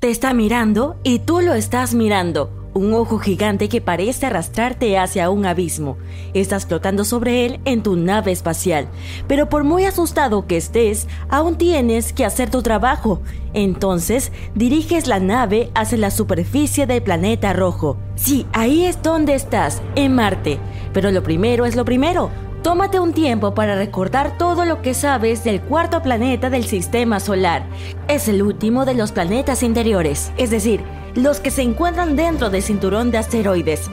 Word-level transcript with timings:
Te 0.00 0.10
está 0.10 0.32
mirando 0.32 0.96
y 1.02 1.18
tú 1.18 1.40
lo 1.40 1.54
estás 1.54 1.92
mirando. 1.92 2.70
Un 2.72 2.94
ojo 2.94 3.18
gigante 3.18 3.68
que 3.68 3.80
parece 3.80 4.26
arrastrarte 4.26 4.96
hacia 4.96 5.28
un 5.28 5.44
abismo. 5.44 5.96
Estás 6.34 6.66
flotando 6.66 7.04
sobre 7.04 7.44
él 7.44 7.58
en 7.64 7.82
tu 7.82 7.96
nave 7.96 8.30
espacial. 8.30 8.86
Pero 9.26 9.48
por 9.48 9.64
muy 9.64 9.86
asustado 9.86 10.46
que 10.46 10.56
estés, 10.56 11.08
aún 11.28 11.58
tienes 11.58 12.12
que 12.12 12.24
hacer 12.24 12.48
tu 12.48 12.62
trabajo. 12.62 13.22
Entonces, 13.54 14.30
diriges 14.54 15.08
la 15.08 15.18
nave 15.18 15.68
hacia 15.74 15.98
la 15.98 16.12
superficie 16.12 16.86
del 16.86 17.02
planeta 17.02 17.52
rojo. 17.52 17.96
Sí, 18.14 18.46
ahí 18.52 18.84
es 18.84 19.02
donde 19.02 19.34
estás, 19.34 19.82
en 19.96 20.14
Marte. 20.14 20.60
Pero 20.92 21.10
lo 21.10 21.24
primero 21.24 21.66
es 21.66 21.74
lo 21.74 21.84
primero. 21.84 22.30
Tómate 22.68 23.00
un 23.00 23.14
tiempo 23.14 23.54
para 23.54 23.76
recordar 23.76 24.36
todo 24.36 24.66
lo 24.66 24.82
que 24.82 24.92
sabes 24.92 25.42
del 25.42 25.62
cuarto 25.62 26.02
planeta 26.02 26.50
del 26.50 26.66
sistema 26.66 27.18
solar. 27.18 27.64
Es 28.08 28.28
el 28.28 28.42
último 28.42 28.84
de 28.84 28.92
los 28.92 29.10
planetas 29.10 29.62
interiores, 29.62 30.32
es 30.36 30.50
decir, 30.50 30.82
los 31.14 31.40
que 31.40 31.50
se 31.50 31.62
encuentran 31.62 32.14
dentro 32.14 32.50
del 32.50 32.62
cinturón 32.62 33.10
de 33.10 33.16
asteroides. 33.16 33.88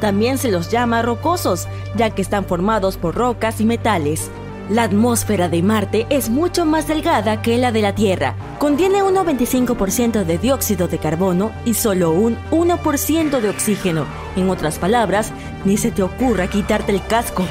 También 0.00 0.38
se 0.38 0.52
los 0.52 0.70
llama 0.70 1.02
rocosos, 1.02 1.66
ya 1.96 2.10
que 2.10 2.22
están 2.22 2.44
formados 2.44 2.96
por 2.96 3.16
rocas 3.16 3.60
y 3.60 3.64
metales. 3.64 4.30
La 4.70 4.84
atmósfera 4.84 5.48
de 5.48 5.60
Marte 5.60 6.06
es 6.08 6.30
mucho 6.30 6.64
más 6.64 6.86
delgada 6.86 7.42
que 7.42 7.58
la 7.58 7.72
de 7.72 7.82
la 7.82 7.96
Tierra. 7.96 8.36
Contiene 8.60 9.02
un 9.02 9.16
95% 9.16 10.22
de 10.22 10.38
dióxido 10.38 10.86
de 10.86 10.98
carbono 10.98 11.50
y 11.64 11.74
solo 11.74 12.12
un 12.12 12.38
1% 12.52 13.40
de 13.40 13.48
oxígeno. 13.48 14.04
En 14.36 14.48
otras 14.48 14.78
palabras, 14.78 15.32
ni 15.64 15.76
se 15.76 15.90
te 15.90 16.04
ocurra 16.04 16.46
quitarte 16.46 16.92
el 16.92 17.04
casco. 17.04 17.42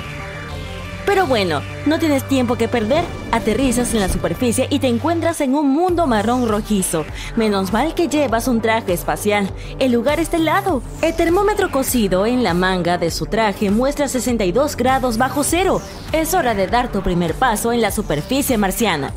Pero 1.12 1.28
bueno, 1.28 1.62
no 1.86 2.00
tienes 2.00 2.26
tiempo 2.26 2.56
que 2.56 2.70
perder. 2.70 3.04
Aterrizas 3.34 3.94
en 3.94 4.00
la 4.00 4.08
superficie 4.08 4.68
y 4.70 4.80
te 4.80 4.88
encuentras 4.88 5.42
en 5.42 5.56
un 5.56 5.68
mundo 5.68 6.08
marrón 6.08 6.48
rojizo. 6.48 7.04
Menos 7.36 7.74
mal 7.74 7.94
que 7.94 8.08
llevas 8.08 8.48
un 8.48 8.62
traje 8.62 8.94
espacial. 8.94 9.52
El 9.80 9.92
lugar 9.92 10.22
está 10.22 10.38
helado. 10.38 10.82
El 11.02 11.14
termómetro 11.14 11.70
cosido 11.70 12.26
en 12.26 12.44
la 12.44 12.54
manga 12.54 12.98
de 12.98 13.12
su 13.12 13.26
traje 13.26 13.72
muestra 13.72 14.08
62 14.08 14.78
grados 14.78 15.18
bajo 15.18 15.44
cero. 15.44 15.82
Es 16.14 16.34
hora 16.34 16.56
de 16.56 16.68
dar 16.68 16.90
tu 16.94 17.02
primer 17.02 17.34
paso 17.34 17.74
en 17.74 17.82
la 17.82 17.92
superficie 17.92 18.58
marciana. 18.58 19.12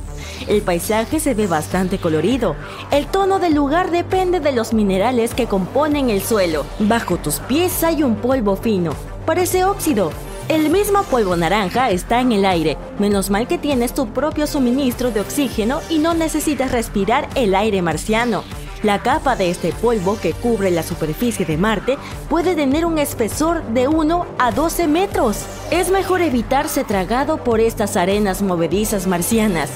El 0.48 0.62
paisaje 0.62 1.20
se 1.20 1.34
ve 1.34 1.46
bastante 1.46 1.98
colorido. 1.98 2.56
El 2.90 3.06
tono 3.06 3.38
del 3.38 3.54
lugar 3.54 3.92
depende 3.92 4.40
de 4.40 4.50
los 4.50 4.72
minerales 4.72 5.32
que 5.32 5.46
componen 5.46 6.10
el 6.10 6.22
suelo. 6.22 6.66
Bajo 6.80 7.18
tus 7.18 7.36
pies 7.38 7.84
hay 7.84 8.02
un 8.02 8.16
polvo 8.16 8.56
fino. 8.56 8.94
Parece 9.26 9.64
óxido, 9.64 10.10
el 10.48 10.68
mismo 10.68 11.02
polvo 11.04 11.36
naranja 11.36 11.90
está 11.90 12.20
en 12.20 12.32
el 12.32 12.44
aire. 12.44 12.76
Menos 12.98 13.30
mal 13.30 13.48
que 13.48 13.58
tienes 13.58 13.94
tu 13.94 14.08
propio 14.08 14.46
suministro 14.46 15.10
de 15.10 15.20
oxígeno 15.20 15.80
y 15.88 15.98
no 15.98 16.14
necesitas 16.14 16.72
respirar 16.72 17.28
el 17.34 17.54
aire 17.54 17.80
marciano. 17.80 18.44
La 18.82 19.02
capa 19.02 19.34
de 19.34 19.48
este 19.48 19.72
polvo 19.72 20.18
que 20.20 20.34
cubre 20.34 20.70
la 20.70 20.82
superficie 20.82 21.46
de 21.46 21.56
Marte 21.56 21.96
puede 22.28 22.54
tener 22.54 22.84
un 22.84 22.98
espesor 22.98 23.64
de 23.68 23.88
1 23.88 24.26
a 24.38 24.52
12 24.52 24.86
metros. 24.88 25.46
Es 25.70 25.90
mejor 25.90 26.20
evitarse 26.20 26.84
tragado 26.84 27.38
por 27.38 27.60
estas 27.60 27.96
arenas 27.96 28.42
movedizas 28.42 29.06
marcianas. 29.06 29.70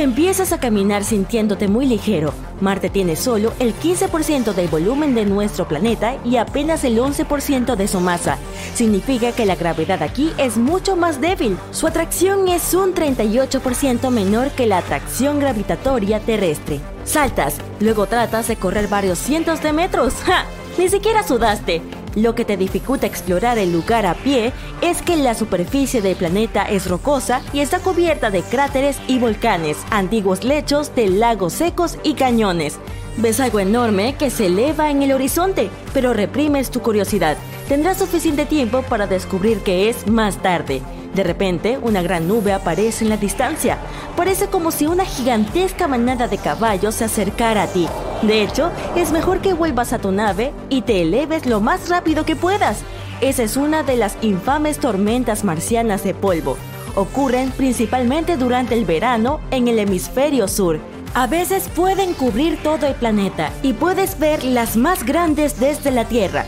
Empiezas 0.00 0.54
a 0.54 0.58
caminar 0.58 1.04
sintiéndote 1.04 1.68
muy 1.68 1.84
ligero. 1.84 2.32
Marte 2.62 2.88
tiene 2.88 3.16
solo 3.16 3.52
el 3.58 3.74
15% 3.74 4.54
del 4.54 4.66
volumen 4.68 5.14
de 5.14 5.26
nuestro 5.26 5.68
planeta 5.68 6.16
y 6.24 6.38
apenas 6.38 6.84
el 6.84 6.96
11% 6.96 7.76
de 7.76 7.86
su 7.86 8.00
masa. 8.00 8.38
Significa 8.72 9.32
que 9.32 9.44
la 9.44 9.56
gravedad 9.56 10.02
aquí 10.02 10.32
es 10.38 10.56
mucho 10.56 10.96
más 10.96 11.20
débil. 11.20 11.58
Su 11.70 11.86
atracción 11.86 12.48
es 12.48 12.72
un 12.72 12.94
38% 12.94 14.08
menor 14.08 14.52
que 14.52 14.66
la 14.66 14.78
atracción 14.78 15.38
gravitatoria 15.38 16.18
terrestre. 16.18 16.80
Saltas, 17.04 17.58
luego 17.78 18.06
tratas 18.06 18.48
de 18.48 18.56
correr 18.56 18.88
varios 18.88 19.18
cientos 19.18 19.62
de 19.62 19.74
metros. 19.74 20.14
¡Ja! 20.24 20.46
Ni 20.78 20.88
siquiera 20.88 21.22
sudaste. 21.22 21.82
Lo 22.16 22.34
que 22.34 22.44
te 22.44 22.56
dificulta 22.56 23.06
explorar 23.06 23.58
el 23.58 23.72
lugar 23.72 24.06
a 24.06 24.14
pie 24.14 24.52
es 24.80 25.02
que 25.02 25.16
la 25.16 25.34
superficie 25.34 26.02
del 26.02 26.16
planeta 26.16 26.64
es 26.64 26.88
rocosa 26.88 27.40
y 27.52 27.60
está 27.60 27.80
cubierta 27.80 28.30
de 28.30 28.42
cráteres 28.42 28.98
y 29.06 29.18
volcanes, 29.18 29.76
antiguos 29.90 30.44
lechos 30.44 30.94
de 30.94 31.08
lagos 31.08 31.52
secos 31.52 31.98
y 32.02 32.14
cañones. 32.14 32.78
Ves 33.16 33.40
algo 33.40 33.60
enorme 33.60 34.16
que 34.16 34.30
se 34.30 34.46
eleva 34.46 34.90
en 34.90 35.02
el 35.02 35.12
horizonte, 35.12 35.70
pero 35.92 36.12
reprimes 36.12 36.70
tu 36.70 36.80
curiosidad. 36.80 37.36
Tendrás 37.68 37.98
suficiente 37.98 38.46
tiempo 38.46 38.82
para 38.82 39.06
descubrir 39.06 39.58
qué 39.60 39.88
es 39.88 40.06
más 40.06 40.42
tarde. 40.42 40.82
De 41.14 41.24
repente, 41.24 41.78
una 41.82 42.02
gran 42.02 42.28
nube 42.28 42.52
aparece 42.52 43.04
en 43.04 43.10
la 43.10 43.16
distancia. 43.16 43.78
Parece 44.16 44.46
como 44.46 44.70
si 44.70 44.86
una 44.86 45.04
gigantesca 45.04 45.88
manada 45.88 46.28
de 46.28 46.38
caballos 46.38 46.94
se 46.94 47.04
acercara 47.04 47.64
a 47.64 47.66
ti. 47.66 47.88
De 48.22 48.42
hecho, 48.42 48.70
es 48.96 49.10
mejor 49.10 49.40
que 49.40 49.54
vuelvas 49.54 49.92
a 49.92 49.98
tu 49.98 50.12
nave 50.12 50.52
y 50.68 50.82
te 50.82 51.02
eleves 51.02 51.46
lo 51.46 51.60
más 51.60 51.88
rápido 51.88 52.24
que 52.24 52.36
puedas. 52.36 52.82
Esa 53.20 53.42
es 53.42 53.56
una 53.56 53.82
de 53.82 53.96
las 53.96 54.16
infames 54.22 54.78
tormentas 54.78 55.42
marcianas 55.44 56.04
de 56.04 56.14
polvo. 56.14 56.56
Ocurren 56.94 57.50
principalmente 57.50 58.36
durante 58.36 58.74
el 58.74 58.84
verano 58.84 59.40
en 59.50 59.68
el 59.68 59.78
hemisferio 59.78 60.48
sur. 60.48 60.78
A 61.14 61.26
veces 61.26 61.68
pueden 61.74 62.14
cubrir 62.14 62.62
todo 62.62 62.86
el 62.86 62.94
planeta 62.94 63.50
y 63.62 63.72
puedes 63.72 64.18
ver 64.18 64.44
las 64.44 64.76
más 64.76 65.04
grandes 65.04 65.58
desde 65.58 65.90
la 65.90 66.04
Tierra. 66.04 66.44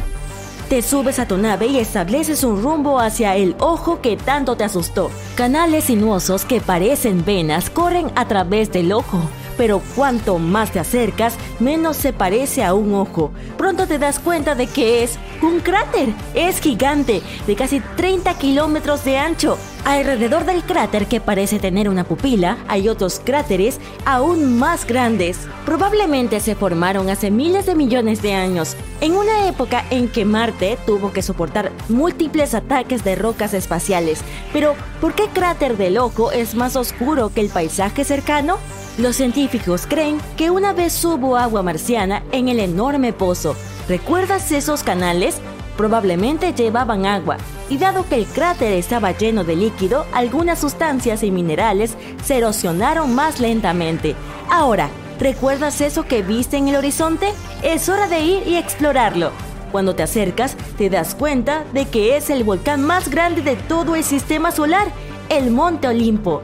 Te 0.73 0.81
subes 0.81 1.19
a 1.19 1.29
tu 1.29 1.37
nave 1.37 1.67
y 1.67 1.79
estableces 1.79 2.45
un 2.45 2.63
rumbo 2.63 2.99
hacia 2.99 3.37
el 3.37 3.55
ojo 3.59 4.01
que 4.01 4.17
tanto 4.17 4.57
te 4.57 4.65
asustó. 4.65 5.11
Canales 5.35 5.85
sinuosos 5.85 6.47
que 6.47 6.63
parecen 6.63 7.27
venas 7.27 7.69
corren 7.69 8.11
a 8.15 8.27
través 8.27 8.73
del 8.73 8.93
ojo 8.93 9.21
pero 9.63 9.81
cuanto 9.95 10.41
más 10.41 10.73
te 10.73 10.81
acercas, 10.81 11.35
menos 11.61 11.97
se 11.97 12.13
parece 12.13 12.65
a 12.65 12.75
un 12.75 12.97
ojo. 12.97 13.31
Pronto 13.57 13.87
te 13.87 13.97
das 13.97 14.19
cuenta 14.19 14.57
de 14.57 14.67
que 14.67 15.05
es 15.05 15.21
un 15.41 15.61
cráter. 15.61 16.09
Es 16.35 16.59
gigante, 16.59 17.23
de 17.47 17.55
casi 17.55 17.79
30 17.79 18.35
kilómetros 18.39 19.05
de 19.05 19.19
ancho. 19.19 19.57
Alrededor 19.85 20.47
del 20.47 20.65
cráter 20.65 21.07
que 21.07 21.21
parece 21.21 21.61
tener 21.61 21.89
una 21.89 22.03
pupila, 22.03 22.59
hay 22.67 22.89
otros 22.89 23.21
cráteres 23.25 23.79
aún 24.05 24.59
más 24.59 24.85
grandes. 24.85 25.39
Probablemente 25.65 26.41
se 26.41 26.57
formaron 26.57 27.09
hace 27.09 27.31
miles 27.31 27.65
de 27.65 27.77
millones 27.77 28.21
de 28.21 28.35
años, 28.35 28.75
en 29.01 29.13
una 29.13 29.47
época 29.47 29.85
en 29.91 30.09
que 30.09 30.25
Marte 30.25 30.77
tuvo 30.87 31.13
que 31.13 31.23
soportar 31.23 31.71
múltiples 31.89 32.53
ataques 32.55 33.05
de 33.05 33.15
rocas 33.15 33.55
espaciales. 33.55 34.23
Pero, 34.53 34.75
¿por 35.01 35.15
qué 35.15 35.29
cráter 35.33 35.77
del 35.77 35.99
ojo 35.99 36.33
es 36.33 36.57
más 36.57 36.75
oscuro 36.75 37.31
que 37.33 37.43
el 37.43 37.49
paisaje 37.49 38.03
cercano? 38.03 38.59
Los 38.99 39.17
científicos 39.17 39.87
creen 39.89 40.21
que 40.37 40.51
una 40.51 40.75
vez 40.75 41.03
hubo 41.03 41.39
agua 41.39 41.63
marciana 41.63 42.23
en 42.31 42.49
el 42.49 42.61
enorme 42.61 43.15
pozo. 43.15 43.57
¿Recuerdas 43.89 44.53
esos 44.53 44.83
canales? 44.83 45.41
Probablemente 45.79 46.53
llevaban 46.53 47.07
agua, 47.07 47.39
y 47.71 47.79
dado 47.79 48.07
que 48.07 48.17
el 48.17 48.27
cráter 48.27 48.75
estaba 48.75 49.13
lleno 49.13 49.45
de 49.45 49.57
líquido, 49.57 50.05
algunas 50.13 50.59
sustancias 50.59 51.23
y 51.23 51.31
minerales 51.31 51.97
se 52.23 52.37
erosionaron 52.37 53.15
más 53.15 53.41
lentamente. 53.41 54.15
Ahora, 54.51 54.91
¿recuerdas 55.19 55.81
eso 55.81 56.05
que 56.05 56.23
viste 56.23 56.59
en 56.59 56.69
el 56.69 56.77
horizonte? 56.77 57.33
Es 57.63 57.89
hora 57.89 58.09
de 58.09 58.21
ir 58.21 58.47
y 58.47 58.57
explorarlo. 58.57 59.31
Cuando 59.73 59.95
te 59.95 60.03
acercas, 60.03 60.55
te 60.77 60.91
das 60.91 61.15
cuenta 61.15 61.65
de 61.73 61.87
que 61.87 62.19
es 62.19 62.29
el 62.29 62.45
volcán 62.45 62.83
más 62.83 63.09
grande 63.09 63.41
de 63.41 63.57
todo 63.57 63.95
el 63.95 64.05
sistema 64.05 64.53
solar, 64.53 64.89
el 65.31 65.51
Monte 65.51 65.89
Olimpo. 65.89 66.43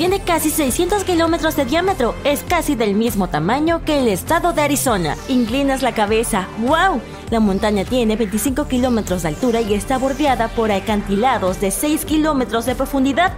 Tiene 0.00 0.20
casi 0.20 0.48
600 0.48 1.04
kilómetros 1.04 1.56
de 1.56 1.66
diámetro. 1.66 2.14
Es 2.24 2.42
casi 2.42 2.74
del 2.74 2.94
mismo 2.94 3.28
tamaño 3.28 3.84
que 3.84 3.98
el 3.98 4.08
estado 4.08 4.54
de 4.54 4.62
Arizona. 4.62 5.14
Inclinas 5.28 5.82
la 5.82 5.92
cabeza. 5.92 6.48
¡Wow! 6.56 7.02
La 7.28 7.38
montaña 7.38 7.84
tiene 7.84 8.16
25 8.16 8.66
kilómetros 8.66 9.20
de 9.20 9.28
altura 9.28 9.60
y 9.60 9.74
está 9.74 9.98
bordeada 9.98 10.48
por 10.48 10.72
acantilados 10.72 11.60
de 11.60 11.70
6 11.70 12.06
kilómetros 12.06 12.64
de 12.64 12.76
profundidad. 12.76 13.34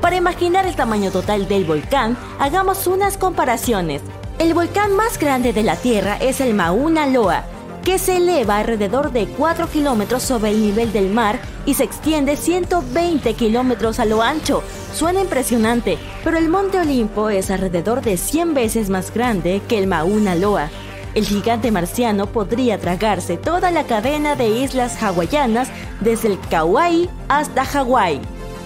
Para 0.00 0.16
imaginar 0.16 0.64
el 0.64 0.74
tamaño 0.74 1.10
total 1.10 1.48
del 1.48 1.66
volcán, 1.66 2.16
hagamos 2.38 2.86
unas 2.86 3.18
comparaciones. 3.18 4.00
El 4.38 4.54
volcán 4.54 4.96
más 4.96 5.18
grande 5.18 5.52
de 5.52 5.64
la 5.64 5.76
Tierra 5.76 6.16
es 6.16 6.40
el 6.40 6.54
Mauna 6.54 7.06
Loa, 7.06 7.44
que 7.86 8.00
se 8.00 8.16
eleva 8.16 8.56
alrededor 8.56 9.12
de 9.12 9.28
4 9.28 9.68
kilómetros 9.68 10.24
sobre 10.24 10.50
el 10.50 10.60
nivel 10.60 10.92
del 10.92 11.08
mar 11.08 11.38
y 11.66 11.74
se 11.74 11.84
extiende 11.84 12.36
120 12.36 13.34
kilómetros 13.34 14.00
a 14.00 14.04
lo 14.04 14.22
ancho. 14.22 14.64
Suena 14.92 15.20
impresionante, 15.20 15.96
pero 16.24 16.36
el 16.36 16.48
Monte 16.48 16.80
Olimpo 16.80 17.30
es 17.30 17.48
alrededor 17.48 18.02
de 18.02 18.16
100 18.16 18.54
veces 18.54 18.90
más 18.90 19.14
grande 19.14 19.62
que 19.68 19.78
el 19.78 19.86
Mauna 19.86 20.34
Loa. 20.34 20.68
El 21.14 21.26
gigante 21.26 21.70
marciano 21.70 22.26
podría 22.26 22.80
tragarse 22.80 23.36
toda 23.36 23.70
la 23.70 23.84
cadena 23.84 24.34
de 24.34 24.48
islas 24.48 25.00
hawaianas 25.00 25.68
desde 26.00 26.26
el 26.26 26.40
Kauai 26.50 27.08
hasta 27.28 27.64
Hawái. 27.64 28.20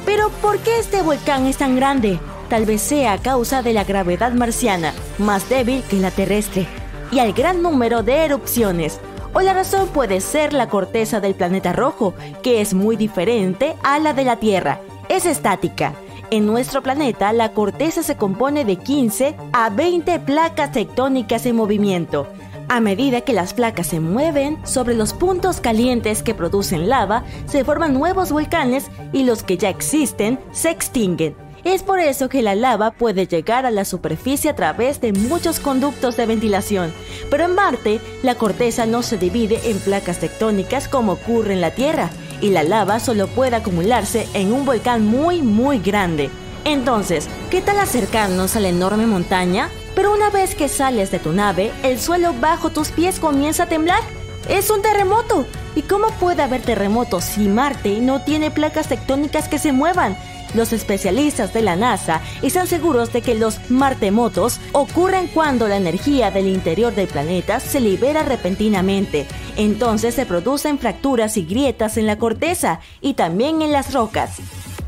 Pero 0.07 0.31
¿por 0.41 0.57
qué 0.61 0.79
este 0.79 1.03
volcán 1.03 1.45
es 1.45 1.59
tan 1.59 1.77
grande? 1.77 2.19
Tal 2.49 2.65
vez 2.65 2.81
sea 2.81 3.13
a 3.13 3.19
causa 3.19 3.61
de 3.61 3.75
la 3.75 3.85
gravedad 3.85 4.33
marciana, 4.33 4.95
más 5.19 5.47
débil 5.51 5.83
que 5.91 5.97
la 5.97 6.11
terrestre, 6.11 6.67
y 7.13 7.19
al 7.19 7.35
gran 7.35 7.63
número 7.63 8.03
de 8.03 8.15
erupciones. 8.25 8.99
O 9.33 9.41
la 9.41 9.53
razón 9.53 9.89
puede 9.89 10.21
ser 10.21 10.53
la 10.53 10.69
corteza 10.69 11.21
del 11.21 11.35
planeta 11.35 11.73
rojo, 11.73 12.15
que 12.43 12.61
es 12.61 12.75
muy 12.75 12.97
diferente 12.97 13.77
a 13.83 13.99
la 13.99 14.13
de 14.13 14.25
la 14.25 14.37
Tierra. 14.37 14.81
Es 15.09 15.25
estática. 15.25 15.95
En 16.31 16.47
nuestro 16.47 16.83
planeta, 16.83 17.33
la 17.33 17.53
corteza 17.53 18.03
se 18.03 18.17
compone 18.17 18.65
de 18.65 18.77
15 18.77 19.37
a 19.53 19.71
20 19.71 20.21
placas 20.21 20.73
tectónicas 20.73 21.47
en 21.47 21.57
movimiento. 21.57 22.27
A 22.69 22.81
medida 22.81 23.21
que 23.23 23.33
las 23.33 23.53
placas 23.53 23.89
se 23.89 23.99
mueven 23.99 24.59
sobre 24.65 24.95
los 24.95 25.13
puntos 25.13 25.61
calientes 25.61 26.23
que 26.23 26.35
producen 26.35 26.89
lava, 26.89 27.25
se 27.47 27.65
forman 27.65 27.95
nuevos 27.95 28.31
volcanes 28.31 28.91
y 29.13 29.25
los 29.25 29.43
que 29.43 29.59
ya 29.59 29.69
existen 29.69 30.39
se 30.53 30.71
extinguen. 30.71 31.50
Es 31.65 31.83
por 31.83 32.01
eso 32.01 32.29
que 32.29 32.43
la 32.43 32.55
lava 32.55 32.91
puede 32.93 33.27
llegar 33.27 33.67
a 33.67 33.71
la 33.71 33.85
superficie 33.85 34.51
a 34.51 34.57
través 34.57 35.01
de 35.01 35.13
muchos 35.13 35.61
conductos 35.61 36.17
de 36.17 36.25
ventilación. 36.25 36.93
Pero 37.31 37.45
en 37.45 37.55
Marte, 37.55 38.01
la 38.23 38.35
corteza 38.35 38.87
no 38.87 39.03
se 39.03 39.19
divide 39.19 39.61
en 39.71 39.79
placas 39.79 40.19
tectónicas 40.19 40.89
como 40.89 41.13
ocurre 41.13 41.53
en 41.53 41.61
la 41.61 41.73
Tierra, 41.73 42.11
y 42.41 42.51
la 42.51 42.63
lava 42.63 42.99
solo 42.99 43.27
puede 43.27 43.57
acumularse 43.57 44.27
en 44.33 44.53
un 44.53 44.65
volcán 44.65 45.05
muy 45.05 45.43
muy 45.43 45.79
grande. 45.79 46.31
Entonces, 46.65 47.29
¿qué 47.51 47.61
tal 47.61 47.79
acercarnos 47.79 48.57
a 48.57 48.61
la 48.61 48.69
enorme 48.69 49.07
montaña? 49.07 49.69
Pero 49.95 50.13
una 50.13 50.31
vez 50.31 50.55
que 50.55 50.69
sales 50.69 51.11
de 51.11 51.19
tu 51.19 51.33
nave, 51.33 51.73
el 51.83 52.01
suelo 52.01 52.33
bajo 52.41 52.71
tus 52.71 52.91
pies 52.91 53.19
comienza 53.19 53.65
a 53.65 53.69
temblar. 53.69 54.01
Es 54.49 54.71
un 54.71 54.81
terremoto. 54.81 55.45
¿Y 55.77 55.83
cómo 55.83 56.09
puede 56.19 56.43
haber 56.43 56.63
terremotos 56.63 57.25
si 57.25 57.49
Marte 57.49 58.01
no 58.01 58.23
tiene 58.23 58.51
placas 58.51 58.89
tectónicas 58.89 59.49
que 59.49 59.59
se 59.59 59.73
muevan? 59.73 60.17
Los 60.55 60.73
especialistas 60.73 61.53
de 61.53 61.63
la 61.63 61.77
NASA 61.77 62.21
están 62.43 62.67
seguros 62.67 63.13
de 63.13 63.23
que 63.23 63.35
los 63.35 63.71
martemotos 63.71 64.59
ocurren 64.73 65.29
cuando 65.29 65.69
la 65.69 65.77
energía 65.77 66.31
del 66.31 66.49
interior 66.49 66.95
del 66.95 67.07
planeta 67.07 67.61
se 67.61 67.81
libera 67.81 68.23
repentinamente. 68.25 69.27
Entonces 69.57 70.15
se 70.15 70.27
producen 70.27 70.79
fracturas 70.79 71.37
y 71.37 71.45
grietas 71.45 71.97
en 71.97 72.07
la 72.07 72.19
corteza 72.19 72.81
y 73.01 73.15
también 73.15 73.63
en 73.63 73.73
las 73.73 73.93
rocas. 73.93 74.39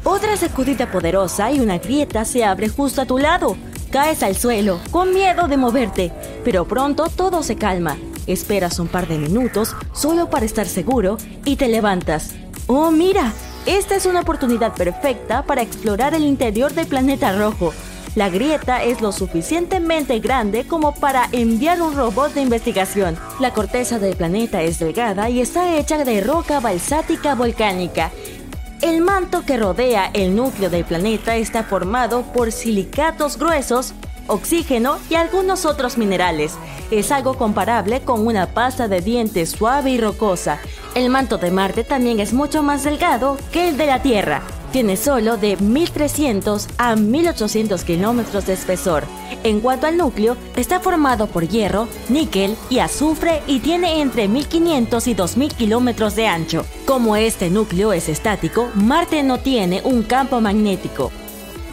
Otra 0.04 0.36
sacudida 0.36 0.90
poderosa 0.90 1.52
y 1.52 1.60
una 1.60 1.78
grieta 1.78 2.24
se 2.24 2.44
abre 2.44 2.68
justo 2.68 3.02
a 3.02 3.06
tu 3.06 3.18
lado. 3.18 3.56
Caes 3.92 4.22
al 4.24 4.34
suelo, 4.34 4.80
con 4.90 5.12
miedo 5.12 5.46
de 5.46 5.56
moverte, 5.56 6.12
pero 6.44 6.66
pronto 6.66 7.08
todo 7.08 7.42
se 7.44 7.56
calma. 7.56 7.96
Esperas 8.26 8.78
un 8.80 8.88
par 8.88 9.06
de 9.06 9.18
minutos 9.18 9.76
solo 9.92 10.28
para 10.28 10.46
estar 10.46 10.66
seguro 10.66 11.18
y 11.44 11.56
te 11.56 11.68
levantas. 11.68 12.30
¡Oh, 12.66 12.90
mira! 12.90 13.32
Esta 13.66 13.94
es 13.94 14.06
una 14.06 14.20
oportunidad 14.20 14.74
perfecta 14.74 15.44
para 15.44 15.62
explorar 15.62 16.14
el 16.14 16.24
interior 16.24 16.74
del 16.74 16.88
planeta 16.88 17.32
rojo. 17.32 17.72
La 18.16 18.28
grieta 18.28 18.82
es 18.82 19.00
lo 19.00 19.12
suficientemente 19.12 20.18
grande 20.18 20.66
como 20.66 20.96
para 20.96 21.28
enviar 21.30 21.80
un 21.80 21.94
robot 21.94 22.34
de 22.34 22.42
investigación. 22.42 23.16
La 23.38 23.52
corteza 23.52 24.00
del 24.00 24.16
planeta 24.16 24.62
es 24.62 24.80
delgada 24.80 25.30
y 25.30 25.40
está 25.40 25.76
hecha 25.78 26.04
de 26.04 26.20
roca 26.20 26.58
balsática 26.58 27.36
volcánica. 27.36 28.10
El 28.80 29.00
manto 29.00 29.44
que 29.46 29.56
rodea 29.56 30.10
el 30.12 30.34
núcleo 30.34 30.68
del 30.68 30.84
planeta 30.84 31.36
está 31.36 31.62
formado 31.62 32.22
por 32.32 32.50
silicatos 32.50 33.38
gruesos 33.38 33.94
oxígeno 34.26 34.98
y 35.10 35.14
algunos 35.14 35.64
otros 35.66 35.98
minerales. 35.98 36.54
Es 36.90 37.12
algo 37.12 37.34
comparable 37.34 38.00
con 38.00 38.26
una 38.26 38.46
pasta 38.46 38.88
de 38.88 39.00
dientes 39.00 39.50
suave 39.50 39.90
y 39.90 40.00
rocosa. 40.00 40.58
El 40.94 41.08
manto 41.08 41.38
de 41.38 41.50
Marte 41.50 41.84
también 41.84 42.20
es 42.20 42.34
mucho 42.34 42.62
más 42.62 42.84
delgado 42.84 43.38
que 43.50 43.68
el 43.68 43.76
de 43.78 43.86
la 43.86 44.02
Tierra. 44.02 44.42
Tiene 44.72 44.96
solo 44.96 45.36
de 45.36 45.56
1300 45.56 46.68
a 46.76 46.96
1800 46.96 47.82
kilómetros 47.84 48.46
de 48.46 48.52
espesor. 48.52 49.04
En 49.42 49.60
cuanto 49.60 49.86
al 49.86 49.96
núcleo, 49.96 50.36
está 50.54 50.80
formado 50.80 51.26
por 51.26 51.48
hierro, 51.48 51.88
níquel 52.08 52.56
y 52.68 52.78
azufre 52.78 53.42
y 53.46 53.60
tiene 53.60 54.00
entre 54.00 54.28
1500 54.28 55.06
y 55.06 55.14
2000 55.14 55.54
kilómetros 55.54 56.14
de 56.14 56.26
ancho. 56.26 56.64
Como 56.86 57.16
este 57.16 57.50
núcleo 57.50 57.92
es 57.92 58.08
estático, 58.08 58.68
Marte 58.74 59.22
no 59.22 59.38
tiene 59.40 59.80
un 59.84 60.02
campo 60.02 60.40
magnético, 60.40 61.10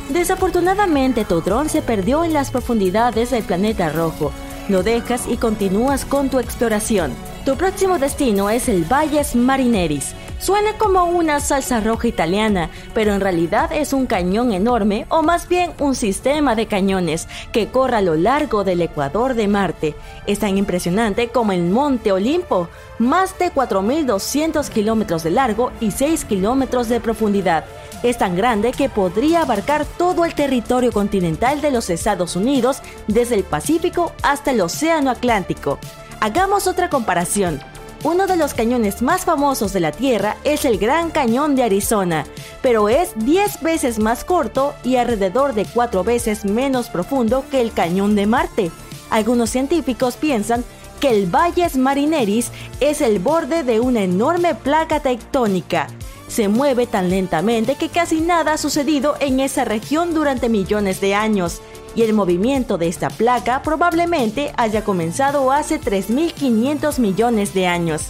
Desafortunadamente 0.10 1.24
tu 1.24 1.40
dron 1.42 1.70
se 1.70 1.84
perdió 1.84 2.24
en 2.24 2.34
las 2.34 2.50
profundidades 2.50 3.30
del 3.30 3.44
planeta 3.44 3.90
rojo. 3.90 4.32
Lo 4.68 4.82
dejas 4.82 5.28
y 5.28 5.38
continúas 5.38 6.04
con 6.04 6.30
tu 6.30 6.40
exploración. 6.40 7.14
Tu 7.46 7.56
próximo 7.56 7.98
destino 7.98 8.50
es 8.50 8.68
el 8.68 8.84
Valles 8.84 9.36
Marineris. 9.36 10.14
Suena 10.40 10.78
como 10.78 11.06
una 11.06 11.40
salsa 11.40 11.80
roja 11.80 12.08
italiana, 12.08 12.70
pero 12.94 13.14
en 13.14 13.22
realidad 13.22 13.72
es 13.74 13.92
un 13.92 14.06
cañón 14.06 14.54
enorme 14.54 15.06
o 15.10 15.22
más 15.22 15.50
bien 15.50 15.72
un 15.80 15.96
sistema 15.96 16.56
de 16.56 16.66
cañones 16.66 17.28
que 17.52 17.68
corre 17.68 17.98
a 17.98 18.02
lo 18.02 18.16
largo 18.16 18.64
del 18.64 18.82
ecuador 18.82 19.34
de 19.34 19.48
Marte. 19.48 19.96
Es 20.28 20.40
tan 20.40 20.58
impresionante 20.58 21.30
como 21.30 21.52
el 21.52 21.64
Monte 21.64 22.12
Olimpo, 22.12 22.70
más 23.00 23.38
de 23.40 23.52
4.200 23.52 24.70
kilómetros 24.70 25.24
de 25.24 25.32
largo 25.32 25.72
y 25.80 25.92
6 25.92 26.26
kilómetros 26.26 26.88
de 26.88 27.02
profundidad. 27.02 27.66
Es 28.04 28.18
tan 28.18 28.36
grande 28.36 28.72
que 28.72 28.88
podría 28.88 29.42
abarcar 29.42 29.86
todo 29.86 30.24
el 30.24 30.36
territorio 30.36 30.92
continental 30.92 31.60
de 31.60 31.72
los 31.72 31.90
Estados 31.90 32.38
Unidos, 32.38 32.82
desde 33.08 33.36
el 33.36 33.44
Pacífico 33.44 34.14
hasta 34.24 34.52
el 34.52 34.62
Océano 34.62 35.10
Atlántico. 35.10 35.80
Hagamos 36.22 36.68
otra 36.68 36.90
comparación. 36.90 37.62
Uno 38.04 38.28
de 38.28 38.36
los 38.36 38.54
cañones 38.54 39.02
más 39.02 39.24
famosos 39.24 39.72
de 39.72 39.80
la 39.80 39.94
Tierra 39.94 40.36
es 40.44 40.66
el 40.66 40.78
Gran 40.78 41.12
Cañón 41.12 41.56
de 41.56 41.64
Arizona, 41.64 42.26
pero 42.62 42.90
es 42.90 43.12
10 43.16 43.62
veces 43.62 44.00
más 44.00 44.26
corto 44.26 44.74
y 44.84 44.98
alrededor 44.98 45.54
de 45.54 45.66
4 45.66 46.04
veces 46.04 46.44
menos 46.44 46.90
profundo 46.90 47.46
que 47.50 47.62
el 47.62 47.72
Cañón 47.72 48.16
de 48.16 48.26
Marte. 48.26 48.72
Algunos 49.10 49.50
científicos 49.50 50.18
piensan 50.18 50.66
que 51.00 51.10
el 51.10 51.28
Valles 51.28 51.78
Marineris 51.78 52.52
es 52.82 53.00
el 53.00 53.20
borde 53.20 53.64
de 53.64 53.80
una 53.80 54.02
enorme 54.02 54.56
placa 54.56 55.00
tectónica 55.00 55.88
se 56.30 56.48
mueve 56.48 56.86
tan 56.88 57.10
lentamente 57.10 57.76
que 57.76 57.90
casi 57.90 58.22
nada 58.22 58.54
ha 58.54 58.58
sucedido 58.58 59.16
en 59.20 59.40
esa 59.40 59.66
región 59.66 60.14
durante 60.14 60.48
millones 60.48 61.02
de 61.02 61.16
años, 61.16 61.62
y 61.96 62.04
el 62.04 62.14
movimiento 62.14 62.78
de 62.78 62.88
esta 62.88 63.10
placa 63.10 63.62
probablemente 63.62 64.54
haya 64.58 64.84
comenzado 64.84 65.52
hace 65.52 65.80
3.500 65.80 67.00
millones 67.00 67.54
de 67.54 67.68
años. 67.68 68.08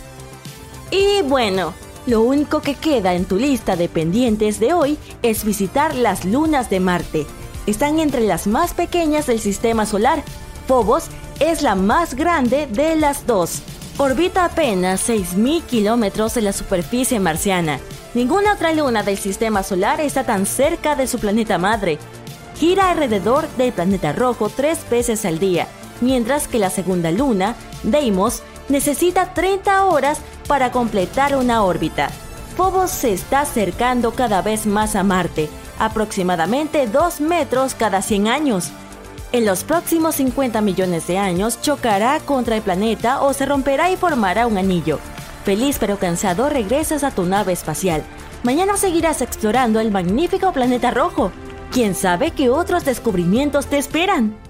Y 0.91 1.21
bueno, 1.23 1.73
lo 2.05 2.21
único 2.21 2.61
que 2.61 2.75
queda 2.75 3.13
en 3.13 3.25
tu 3.25 3.37
lista 3.37 3.75
de 3.75 3.89
pendientes 3.89 4.59
de 4.59 4.73
hoy 4.73 4.97
es 5.21 5.43
visitar 5.43 5.95
las 5.95 6.25
lunas 6.25 6.69
de 6.69 6.79
Marte. 6.79 7.25
Están 7.65 7.99
entre 7.99 8.21
las 8.21 8.47
más 8.47 8.73
pequeñas 8.73 9.27
del 9.27 9.39
sistema 9.39 9.85
solar. 9.85 10.23
Phobos 10.67 11.05
es 11.39 11.61
la 11.61 11.75
más 11.75 12.15
grande 12.15 12.67
de 12.67 12.95
las 12.95 13.27
dos. 13.27 13.61
Orbita 13.97 14.45
apenas 14.45 15.09
6.000 15.09 15.63
kilómetros 15.63 16.37
en 16.37 16.45
la 16.45 16.53
superficie 16.53 17.19
marciana 17.19 17.79
Ninguna 18.15 18.53
otra 18.53 18.73
luna 18.73 19.03
del 19.03 19.17
sistema 19.17 19.61
solar 19.61 20.01
está 20.01 20.23
tan 20.23 20.47
cerca 20.47 20.95
de 20.95 21.05
su 21.05 21.19
planeta 21.19 21.59
madre. 21.59 21.99
Gira 22.59 22.89
alrededor 22.89 23.47
del 23.55 23.71
planeta 23.71 24.11
rojo 24.11 24.49
tres 24.49 24.79
veces 24.89 25.23
al 25.23 25.39
día, 25.39 25.67
mientras 26.01 26.49
que 26.49 26.59
la 26.59 26.69
segunda 26.69 27.09
luna, 27.09 27.55
Deimos, 27.83 28.43
necesita 28.67 29.33
30 29.33 29.85
horas 29.85 30.19
para 30.45 30.69
completar 30.69 31.37
una 31.37 31.63
órbita. 31.63 32.09
Phobos 32.57 32.91
se 32.91 33.13
está 33.13 33.41
acercando 33.41 34.11
cada 34.11 34.41
vez 34.41 34.65
más 34.65 34.97
a 34.97 35.03
Marte, 35.03 35.49
aproximadamente 35.79 36.85
2 36.87 37.21
metros 37.21 37.75
cada 37.75 38.01
100 38.01 38.27
años. 38.27 38.71
En 39.31 39.45
los 39.45 39.63
próximos 39.63 40.15
50 40.15 40.59
millones 40.59 41.07
de 41.07 41.17
años 41.17 41.61
chocará 41.61 42.19
contra 42.19 42.57
el 42.57 42.61
planeta 42.61 43.21
o 43.21 43.31
se 43.31 43.45
romperá 43.45 43.89
y 43.89 43.95
formará 43.95 44.47
un 44.47 44.57
anillo. 44.57 44.99
Feliz 45.45 45.77
pero 45.79 45.97
cansado 45.97 46.49
regresas 46.49 47.05
a 47.05 47.11
tu 47.11 47.23
nave 47.23 47.53
espacial. 47.53 48.03
Mañana 48.43 48.75
seguirás 48.75 49.21
explorando 49.21 49.79
el 49.79 49.91
magnífico 49.91 50.51
planeta 50.51 50.91
rojo. 50.91 51.31
¿Quién 51.71 51.93
sabe 51.93 52.31
qué 52.31 52.49
otros 52.49 52.83
descubrimientos 52.83 53.67
te 53.67 53.77
esperan? 53.77 54.48